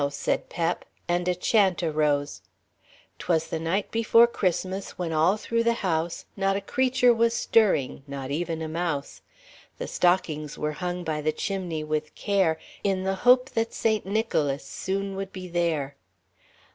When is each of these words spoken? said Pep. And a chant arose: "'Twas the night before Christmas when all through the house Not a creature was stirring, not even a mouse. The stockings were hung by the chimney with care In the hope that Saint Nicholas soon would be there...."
said 0.09 0.49
Pep. 0.49 0.83
And 1.07 1.27
a 1.27 1.35
chant 1.35 1.83
arose: 1.83 2.41
"'Twas 3.19 3.49
the 3.49 3.59
night 3.59 3.91
before 3.91 4.25
Christmas 4.25 4.97
when 4.97 5.13
all 5.13 5.37
through 5.37 5.63
the 5.63 5.75
house 5.85 6.25
Not 6.35 6.55
a 6.55 6.61
creature 6.61 7.13
was 7.13 7.35
stirring, 7.35 8.01
not 8.07 8.31
even 8.31 8.63
a 8.63 8.67
mouse. 8.67 9.21
The 9.77 9.85
stockings 9.85 10.57
were 10.57 10.71
hung 10.73 11.03
by 11.03 11.21
the 11.21 11.31
chimney 11.31 11.83
with 11.83 12.15
care 12.15 12.57
In 12.83 13.03
the 13.03 13.13
hope 13.29 13.51
that 13.51 13.75
Saint 13.75 14.07
Nicholas 14.07 14.65
soon 14.65 15.15
would 15.17 15.31
be 15.31 15.47
there...." 15.47 15.95